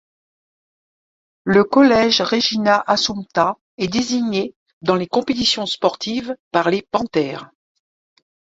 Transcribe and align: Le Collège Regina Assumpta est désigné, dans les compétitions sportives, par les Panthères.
Le 1.43 1.63
Collège 1.63 2.21
Regina 2.21 2.83
Assumpta 2.87 3.59
est 3.77 3.87
désigné, 3.87 4.55
dans 4.81 4.95
les 4.95 5.05
compétitions 5.05 5.67
sportives, 5.67 6.35
par 6.51 6.71
les 6.71 6.81
Panthères. 6.89 7.51